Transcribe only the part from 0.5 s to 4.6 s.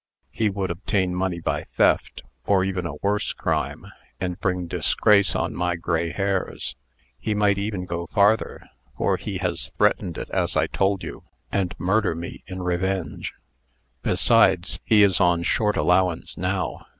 obtain money by theft, or even a worse crime, and